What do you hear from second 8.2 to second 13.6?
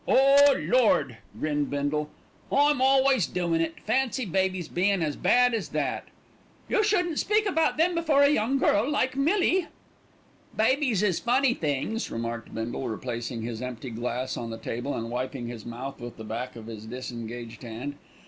a young girl like Millie." "Babies is funny things," remarked Bindle, replacing